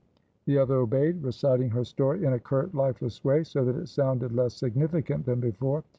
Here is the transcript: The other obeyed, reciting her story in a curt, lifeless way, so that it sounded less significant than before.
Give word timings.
The 0.45 0.57
other 0.57 0.77
obeyed, 0.77 1.21
reciting 1.21 1.69
her 1.69 1.83
story 1.83 2.23
in 2.25 2.33
a 2.33 2.39
curt, 2.39 2.73
lifeless 2.73 3.23
way, 3.23 3.43
so 3.43 3.63
that 3.65 3.75
it 3.75 3.87
sounded 3.87 4.33
less 4.33 4.55
significant 4.55 5.27
than 5.27 5.39
before. 5.39 5.83